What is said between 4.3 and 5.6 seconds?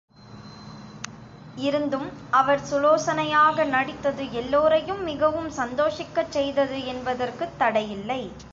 எல்லோரையும் மிகவும்